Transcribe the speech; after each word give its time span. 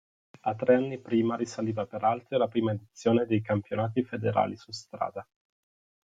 A 0.39 0.55
tre 0.55 0.73
anni 0.73 0.99
prima 0.99 1.35
risaliva 1.35 1.85
peraltro 1.85 2.35
la 2.39 2.47
prima 2.47 2.71
edizione 2.71 3.27
dei 3.27 3.43
campionati 3.43 4.01
federali 4.03 4.57
su 4.57 4.71
strada. 4.71 5.23